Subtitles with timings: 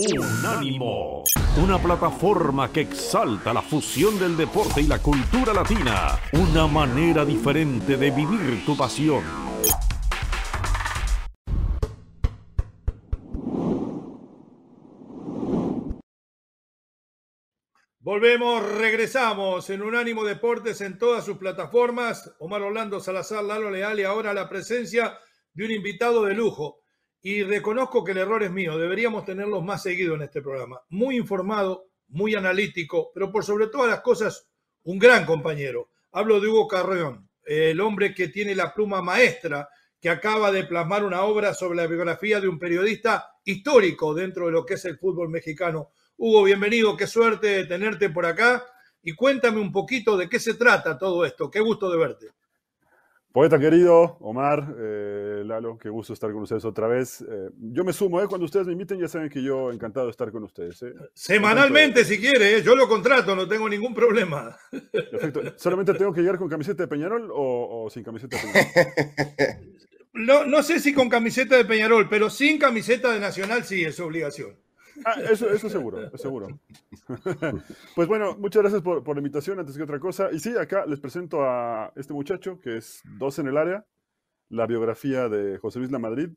[0.00, 1.24] Unánimo,
[1.60, 7.96] una plataforma que exalta la fusión del deporte y la cultura latina, una manera diferente
[7.96, 9.24] de vivir tu pasión.
[17.98, 22.36] Volvemos, regresamos en Unánimo Deportes en todas sus plataformas.
[22.38, 25.18] Omar Orlando Salazar, Lalo Leal y ahora la presencia
[25.54, 26.84] de un invitado de lujo.
[27.20, 30.80] Y reconozco que el error es mío, deberíamos tenerlos más seguido en este programa.
[30.88, 34.48] Muy informado, muy analítico, pero por sobre todas las cosas,
[34.84, 35.90] un gran compañero.
[36.12, 39.68] Hablo de Hugo Carreón, el hombre que tiene la pluma maestra,
[40.00, 44.52] que acaba de plasmar una obra sobre la biografía de un periodista histórico dentro de
[44.52, 48.66] lo que es el fútbol mexicano Hugo, bienvenido, qué suerte de tenerte por acá
[49.04, 51.48] y cuéntame un poquito de qué se trata todo esto.
[51.48, 52.26] Qué gusto de verte.
[53.38, 57.20] Poeta querido, Omar, eh, Lalo, qué gusto estar con ustedes otra vez.
[57.20, 60.10] Eh, yo me sumo, eh, cuando ustedes me inviten, ya saben que yo encantado de
[60.10, 60.84] estar con ustedes.
[61.14, 64.58] Semanalmente, si quiere, yo lo contrato, no tengo ningún problema.
[64.90, 65.40] Perfecto.
[65.54, 69.74] ¿Solamente tengo que llegar con camiseta de Peñarol o, sin camiseta de Peñarol?
[70.14, 74.00] No, no sé si con camiseta de Peñarol, pero sin camiseta de Nacional sí es
[74.00, 74.56] obligación.
[75.08, 76.60] Ah, eso, eso seguro, seguro.
[77.94, 80.28] pues bueno, muchas gracias por, la invitación, antes que otra cosa.
[80.32, 83.86] Y sí, acá les presento a este muchacho, que es dos en el área,
[84.50, 86.28] la biografía de José Luis La Madrid,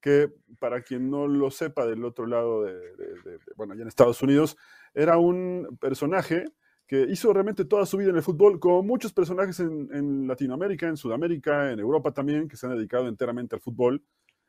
[0.00, 2.74] que para quien no lo sepa del otro lado de,
[3.56, 4.58] bueno, allá en Estados Unidos,
[4.92, 6.44] era un personaje
[6.86, 10.98] que hizo realmente toda su vida en el fútbol, como muchos personajes en Latinoamérica, en
[10.98, 14.02] Sudamérica, en Europa también, que se han dedicado enteramente al fútbol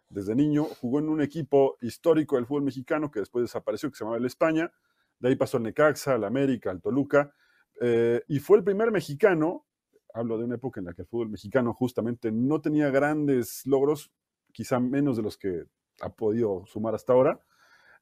[0.09, 4.03] desde niño, jugó en un equipo histórico del fútbol mexicano que después desapareció, que se
[4.03, 4.71] llamaba el España,
[5.19, 7.33] de ahí pasó al Necaxa, al América, al Toluca,
[7.81, 9.65] eh, y fue el primer mexicano,
[10.13, 14.11] hablo de una época en la que el fútbol mexicano justamente no tenía grandes logros,
[14.51, 15.65] quizá menos de los que
[16.01, 17.39] ha podido sumar hasta ahora,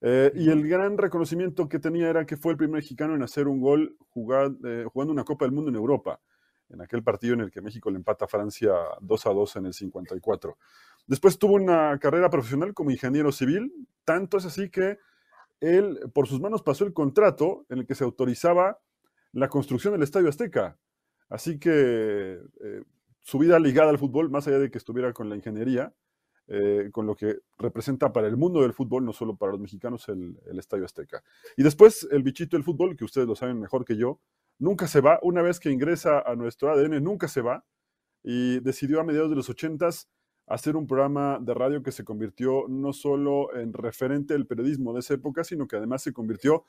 [0.02, 3.48] eh, y el gran reconocimiento que tenía era que fue el primer mexicano en hacer
[3.48, 3.98] un gol
[4.64, 6.22] eh, jugando una Copa del Mundo en Europa,
[6.70, 9.66] en aquel partido en el que México le empata a Francia 2 a 2 en
[9.68, 10.58] el 54.
[11.08, 13.74] Después tuvo una carrera profesional como ingeniero civil,
[14.04, 14.98] tanto es así que
[15.60, 18.80] él por sus manos pasó el contrato en el que se autorizaba
[19.32, 20.78] la construcción del Estadio Azteca.
[21.30, 22.84] Así que eh,
[23.22, 25.94] su vida ligada al fútbol, más allá de que estuviera con la ingeniería,
[26.48, 30.08] eh, con lo que representa para el mundo del fútbol, no solo para los mexicanos,
[30.10, 31.24] el, el, Estadio Azteca.
[31.58, 34.22] Y después el bichito del fútbol, que ustedes lo saben mejor que yo,
[34.60, 37.66] nunca se va, una vez que ingresa a nuestro ADN, nunca se va,
[38.24, 40.10] y decidió a mediados de los ochentas
[40.48, 45.02] hacer un programa de radio que se convirtió no solo en referente del periodismo de
[45.02, 46.64] esa época, sino que además se convirtió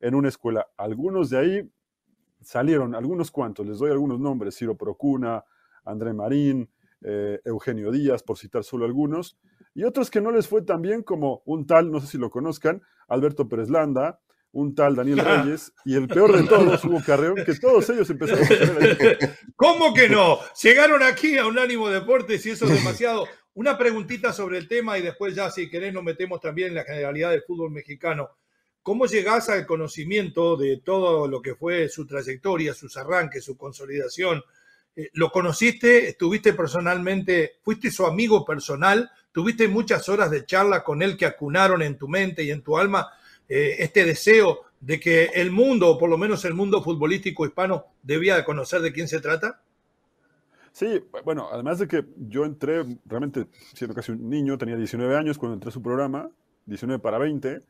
[0.00, 0.68] en una escuela.
[0.76, 1.70] Algunos de ahí
[2.40, 5.44] salieron, algunos cuantos, les doy algunos nombres, Ciro Procuna,
[5.84, 6.70] André Marín,
[7.02, 9.36] eh, Eugenio Díaz, por citar solo algunos,
[9.74, 12.30] y otros que no les fue tan bien como un tal, no sé si lo
[12.30, 14.20] conozcan, Alberto Pérez Landa,
[14.54, 18.44] un tal Daniel Reyes y el peor de todos, Hugo Carreón, que todos ellos empezaron
[18.44, 20.38] a tener ¿Cómo que no?
[20.62, 23.26] Llegaron aquí a un ánimo Deportes y eso es demasiado.
[23.54, 26.84] Una preguntita sobre el tema y después ya si querés nos metemos también en la
[26.84, 28.30] generalidad del fútbol mexicano.
[28.82, 34.42] ¿Cómo llegás al conocimiento de todo lo que fue su trayectoria, sus arranques, su consolidación?
[34.94, 36.10] Eh, ¿Lo conociste?
[36.10, 37.56] ¿Estuviste personalmente?
[37.62, 39.10] ¿Fuiste su amigo personal?
[39.32, 42.78] ¿Tuviste muchas horas de charla con él que acunaron en tu mente y en tu
[42.78, 43.08] alma
[43.48, 47.86] eh, este deseo de que el mundo, o por lo menos el mundo futbolístico hispano,
[48.02, 49.62] debía de conocer de quién se trata?
[50.72, 55.38] Sí, bueno, además de que yo entré realmente siendo casi un niño, tenía 19 años
[55.38, 56.30] cuando entré a su programa,
[56.66, 57.62] 19 para 20.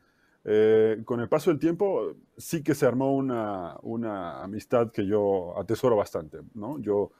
[0.47, 5.57] Eh, con el paso del tiempo sí que se armó una, una amistad que yo
[5.57, 6.79] atesoro bastante, ¿no?
[6.79, 7.11] Yo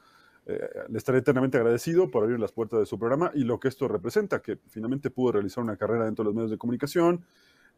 [0.48, 3.66] eh, le estaré eternamente agradecido por abrir las puertas de su programa y lo que
[3.66, 7.24] esto representa, que finalmente pudo realizar una carrera dentro de los medios de comunicación,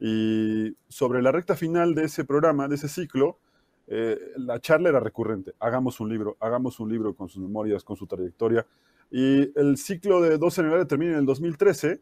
[0.00, 3.38] y sobre la recta final de ese programa, de ese ciclo,
[3.86, 5.54] eh, la charla era recurrente.
[5.58, 8.66] Hagamos un libro, hagamos un libro con sus memorias, con su trayectoria.
[9.10, 12.00] Y el ciclo de 12 en el área termina en el 2013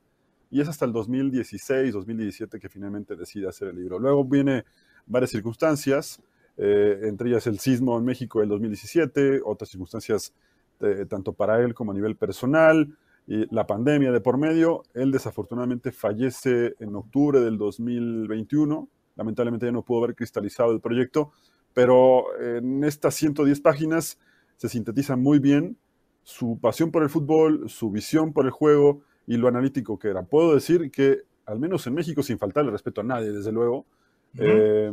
[0.51, 3.99] y es hasta el 2016, 2017 que finalmente decide hacer el libro.
[3.99, 4.65] Luego viene
[5.07, 6.21] varias circunstancias,
[6.57, 10.33] eh, entre ellas el sismo en México del 2017, otras circunstancias
[10.81, 12.97] eh, tanto para él como a nivel personal,
[13.27, 14.83] y la pandemia de por medio.
[14.95, 18.89] Él desafortunadamente fallece en octubre del 2021.
[19.17, 21.33] Lamentablemente ya no pudo haber cristalizado el proyecto,
[21.75, 24.19] pero en estas 110 páginas
[24.57, 25.77] se sintetiza muy bien
[26.23, 30.23] su pasión por el fútbol, su visión por el juego y lo analítico que era.
[30.23, 33.87] Puedo decir que, al menos en México, sin faltarle respeto a nadie, desde luego,
[34.39, 34.93] eh,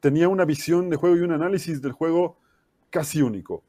[0.00, 2.38] tenía una visión de juego y un análisis del juego
[2.90, 3.62] casi único.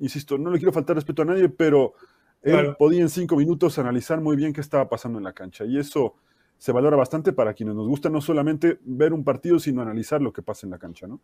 [0.00, 1.94] Insisto, no le quiero faltar respeto a nadie, pero
[2.42, 5.78] él podía en cinco minutos analizar muy bien qué estaba pasando en la cancha y
[5.78, 6.16] eso
[6.58, 10.32] se valora bastante para quienes nos gusta no solamente ver un partido, sino analizar lo
[10.32, 11.20] que pasa en la cancha, ¿no?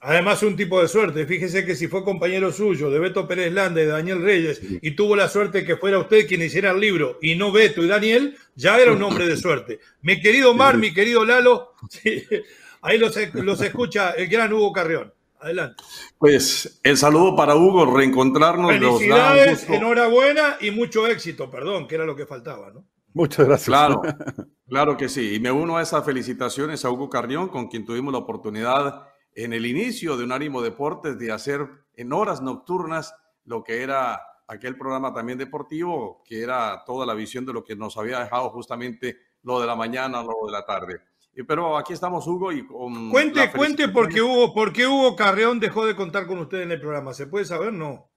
[0.00, 1.26] Además, un tipo de suerte.
[1.26, 4.92] Fíjese que si fue compañero suyo, de Beto Pérez Landa y de Daniel Reyes, y
[4.92, 8.36] tuvo la suerte que fuera usted quien hiciera el libro, y no Beto y Daniel,
[8.54, 9.80] ya era un hombre de suerte.
[10.02, 11.72] Mi querido Mar, mi querido Lalo,
[12.82, 15.12] ahí los, los escucha el gran Hugo Carrión.
[15.40, 15.82] Adelante.
[16.18, 18.72] Pues el saludo para Hugo, reencontrarnos.
[18.72, 22.84] Felicidades, enhorabuena y mucho éxito, perdón, que era lo que faltaba, ¿no?
[23.14, 23.66] Muchas gracias.
[23.66, 24.02] Claro,
[24.68, 25.34] claro que sí.
[25.34, 29.52] Y me uno a esas felicitaciones a Hugo Carrión, con quien tuvimos la oportunidad en
[29.52, 33.14] el inicio de Unánimo Deportes de hacer en horas nocturnas
[33.44, 37.76] lo que era aquel programa también deportivo, que era toda la visión de lo que
[37.76, 41.00] nos había dejado justamente lo de la mañana, lo de la tarde.
[41.46, 43.10] Pero aquí estamos, Hugo, y con.
[43.10, 46.72] Cuente, cuente por qué, Hugo, por qué Hugo Carreón dejó de contar con usted en
[46.72, 47.14] el programa.
[47.14, 47.72] ¿Se puede saber?
[47.72, 48.10] No.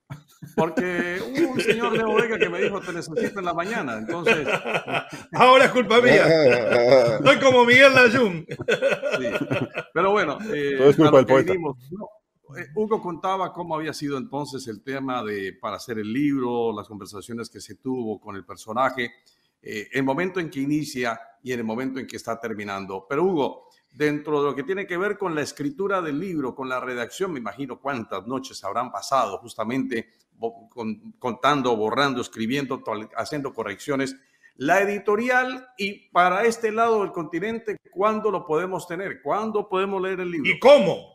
[0.56, 4.46] Porque hubo un señor de bodega que me dijo te necesito en la mañana, entonces...
[5.32, 6.26] Ahora es culpa mía.
[7.24, 8.46] Soy como Miguel Layún.
[9.94, 11.52] Pero bueno, eh, Todo es culpa del poeta.
[11.52, 16.88] Eh, Hugo contaba cómo había sido entonces el tema de para hacer el libro, las
[16.88, 19.12] conversaciones que se tuvo con el personaje,
[19.62, 23.06] eh, el momento en que inicia y en el momento en que está terminando.
[23.08, 26.68] Pero Hugo, dentro de lo que tiene que ver con la escritura del libro, con
[26.68, 30.08] la redacción, me imagino cuántas noches habrán pasado justamente
[31.18, 32.82] contando, borrando, escribiendo,
[33.16, 34.16] haciendo correcciones.
[34.56, 39.22] La editorial y para este lado del continente, ¿cuándo lo podemos tener?
[39.22, 40.50] ¿Cuándo podemos leer el libro?
[40.50, 41.12] ¿Y cómo?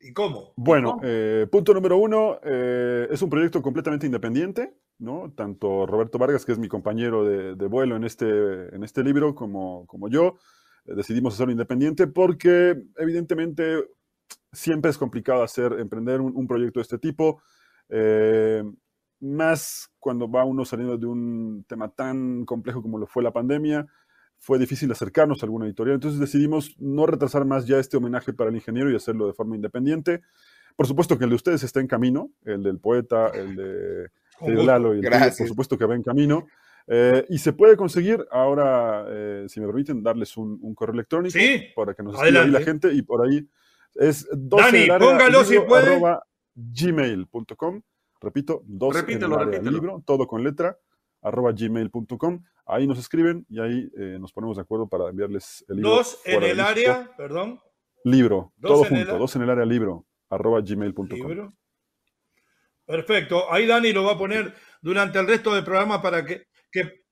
[0.00, 0.52] ¿Y cómo?
[0.56, 5.32] Bueno, eh, punto número uno, eh, es un proyecto completamente independiente, ¿no?
[5.34, 9.86] Tanto Roberto Vargas, que es mi compañero de, vuelo en este, en este libro, como,
[9.86, 10.36] como yo,
[10.84, 13.84] decidimos hacerlo independiente porque evidentemente
[14.52, 17.42] siempre es complicado hacer, emprender un, proyecto de este tipo,
[17.88, 18.62] eh,
[19.20, 23.86] más cuando va uno saliendo de un tema tan complejo como lo fue la pandemia,
[24.38, 28.50] fue difícil acercarnos a alguna editorial, entonces decidimos no retrasar más ya este homenaje para
[28.50, 30.22] el ingeniero y hacerlo de forma independiente.
[30.76, 34.10] Por supuesto que el de ustedes está en camino, el del poeta, el de,
[34.46, 36.46] Lalo y el de, por supuesto que va en camino.
[36.90, 41.38] Eh, y se puede conseguir ahora, eh, si me permiten, darles un, correo electrónico
[41.76, 43.46] para que nos escriba ahí la gente y por ahí
[43.94, 46.00] es 12 Dani, póngalo si puede.
[46.54, 47.82] gmail.com.
[48.20, 50.78] Repito, 12 repítelo, libro, todo con letra,
[51.22, 52.42] arroba gmail.com.
[52.66, 55.90] Ahí nos escriben y ahí eh, nos ponemos de acuerdo para enviarles el libro.
[55.90, 57.60] Dos en el área, perdón.
[58.04, 61.52] Libro, todo junto, dos en el área libro, arroba gmail.com.
[62.88, 63.52] Perfecto.
[63.52, 67.04] Ahí Dani lo va a poner durante el resto del programa para que que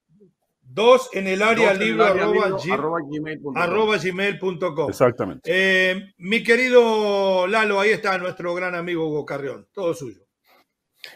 [0.61, 4.89] dos en el área libro, arroba, gmail.com.
[4.89, 5.49] Exactamente.
[5.51, 10.23] Eh, mi querido Lalo, ahí está nuestro gran amigo Hugo Carrión, todo suyo.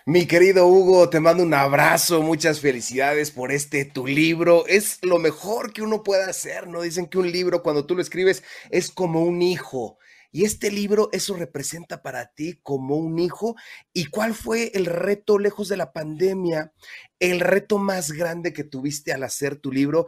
[0.05, 4.65] Mi querido Hugo, te mando un abrazo, muchas felicidades por este tu libro.
[4.67, 6.81] Es lo mejor que uno puede hacer, ¿no?
[6.81, 9.97] Dicen que un libro cuando tú lo escribes es como un hijo.
[10.31, 13.55] Y este libro, eso representa para ti como un hijo.
[13.91, 16.71] ¿Y cuál fue el reto lejos de la pandemia?
[17.19, 20.07] El reto más grande que tuviste al hacer tu libro.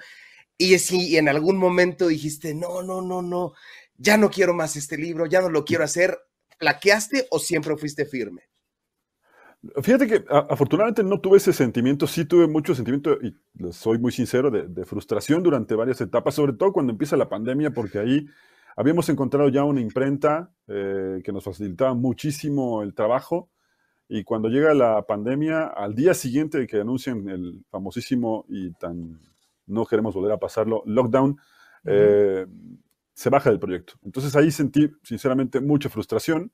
[0.58, 3.54] Y si en algún momento dijiste, no, no, no, no,
[3.98, 6.18] ya no quiero más este libro, ya no lo quiero hacer,
[6.58, 8.44] ¿plaqueaste o siempre fuiste firme?
[9.82, 13.34] Fíjate que afortunadamente no tuve ese sentimiento, sí tuve mucho sentimiento, y
[13.72, 17.72] soy muy sincero, de, de, frustración durante varias etapas, sobre todo cuando empieza la pandemia,
[17.72, 18.28] porque ahí
[18.76, 23.50] Habíamos encontrado ya una imprenta eh, que nos facilitaba muchísimo el trabajo
[24.10, 29.20] y cuando llega la pandemia, al día siguiente de que anuncian el famosísimo y tan
[29.66, 31.38] no queremos volver a pasarlo, lockdown,
[31.86, 32.46] eh,
[33.14, 33.94] se baja del proyecto.
[34.04, 36.52] Entonces ahí sentí sinceramente mucha frustración.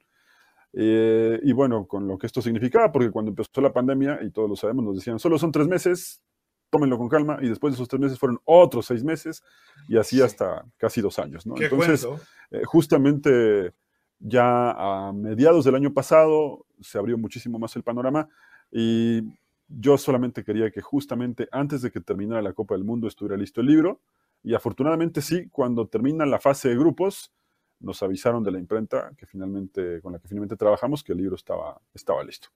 [0.73, 4.49] Eh, y bueno, con lo que esto significaba, porque cuando empezó la pandemia, y todos
[4.49, 6.21] lo sabemos, nos decían, solo son tres meses,
[6.69, 9.43] tómenlo con calma, y después de esos tres meses fueron otros seis meses,
[9.87, 11.55] y así hasta casi dos años, ¿no?
[11.57, 12.07] Entonces,
[12.51, 13.73] eh, justamente
[14.19, 18.27] ya a mediados del año pasado se abrió muchísimo más el panorama,
[18.71, 19.21] y
[19.67, 23.61] yo solamente quería que justamente antes de que terminara la Copa del Mundo estuviera listo
[23.61, 24.01] el libro,
[24.43, 27.31] y afortunadamente sí, cuando termina la fase de grupos,
[27.79, 31.35] nos avisaron de la imprenta que finalmente, con la que finalmente trabajamos que el libro
[31.35, 32.49] estaba, estaba listo.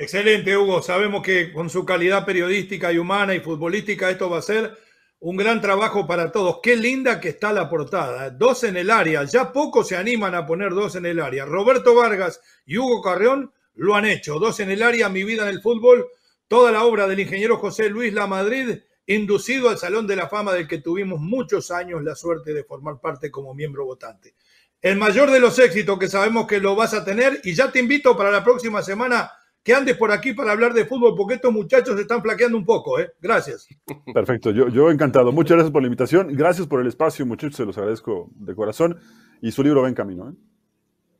[0.00, 0.80] Excelente, Hugo.
[0.80, 4.78] Sabemos que con su calidad periodística y humana y futbolística esto va a ser
[5.18, 6.60] un gran trabajo para todos.
[6.62, 8.30] Qué linda que está la portada.
[8.30, 9.24] Dos en el área.
[9.24, 11.46] Ya pocos se animan a poner dos en el área.
[11.46, 14.38] Roberto Vargas y Hugo Carreón lo han hecho.
[14.38, 16.06] Dos en el área, mi vida en el fútbol.
[16.46, 20.52] Toda la obra del ingeniero José Luis La Madrid, inducido al Salón de la Fama
[20.52, 24.36] del que tuvimos muchos años la suerte de formar parte como miembro votante.
[24.80, 27.80] El mayor de los éxitos que sabemos que lo vas a tener y ya te
[27.80, 29.32] invito para la próxima semana
[29.68, 32.98] que andes por aquí para hablar de fútbol, porque estos muchachos están flaqueando un poco,
[32.98, 33.12] ¿eh?
[33.20, 33.68] Gracias.
[34.14, 35.30] Perfecto, yo, yo encantado.
[35.30, 36.28] Muchas gracias por la invitación.
[36.34, 38.98] Gracias por el espacio, muchachos, se los agradezco de corazón.
[39.42, 40.30] Y su libro va en camino.
[40.30, 40.32] ¿eh?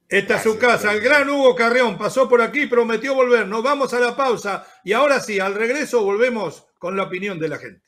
[0.08, 0.94] Esta es su casa.
[0.94, 3.46] El gran Hugo Carreón pasó por aquí, prometió volver.
[3.46, 7.48] Nos vamos a la pausa y ahora sí, al regreso volvemos con la opinión de
[7.50, 7.87] la gente.